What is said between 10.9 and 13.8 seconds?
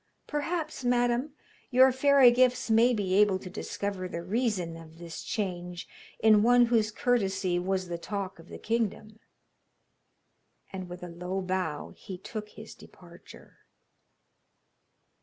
a low bow he took his departure.